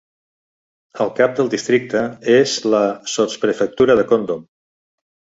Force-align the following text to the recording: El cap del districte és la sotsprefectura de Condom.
El 1.03 1.09
cap 1.17 1.33
del 1.39 1.49
districte 1.53 2.01
és 2.35 2.53
la 2.75 2.81
sotsprefectura 3.17 3.97
de 4.01 4.07
Condom. 4.13 4.41